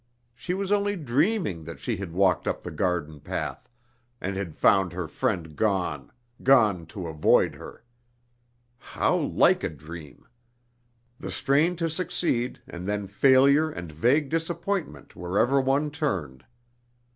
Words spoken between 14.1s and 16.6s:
disappointment wherever one turned!